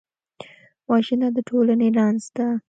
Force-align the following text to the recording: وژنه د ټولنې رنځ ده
وژنه 0.89 1.27
د 1.35 1.37
ټولنې 1.49 1.87
رنځ 1.97 2.23
ده 2.35 2.47